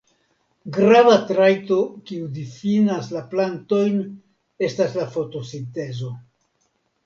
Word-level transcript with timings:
Grava 0.77 1.17
trajto 1.31 1.77
kiu 2.07 2.23
difinas 2.39 3.11
la 3.19 3.23
plantojn 3.35 4.03
estas 4.71 5.01
la 5.01 5.09
fotosintezo. 5.15 6.15